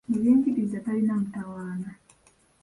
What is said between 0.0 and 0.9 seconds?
Mu byenjigiriza